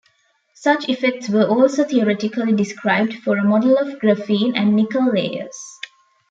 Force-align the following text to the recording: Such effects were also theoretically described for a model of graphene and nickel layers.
Such 0.55 0.89
effects 0.89 1.29
were 1.29 1.43
also 1.47 1.83
theoretically 1.83 2.53
described 2.55 3.13
for 3.21 3.37
a 3.37 3.43
model 3.43 3.77
of 3.77 3.99
graphene 3.99 4.53
and 4.55 4.75
nickel 4.75 5.11
layers. 5.13 5.55